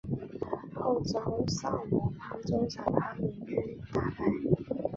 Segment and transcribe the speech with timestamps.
[0.73, 4.09] 后遭萨摩藩长州藩联军打败。